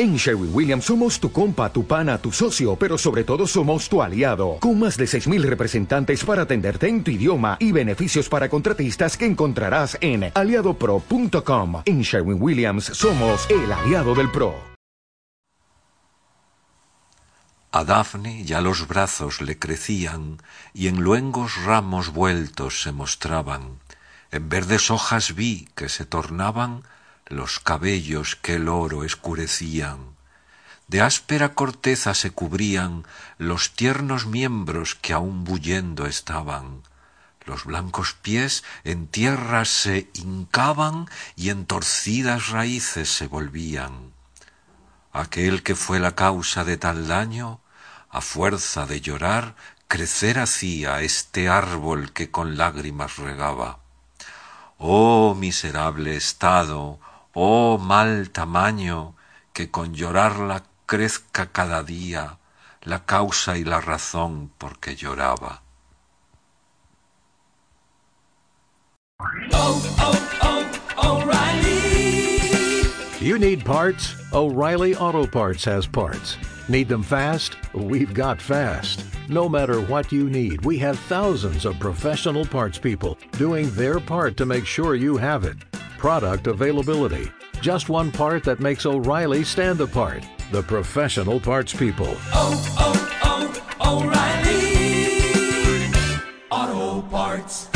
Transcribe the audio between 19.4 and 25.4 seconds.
le crecían y en luengos ramos vueltos se mostraban. En verdes hojas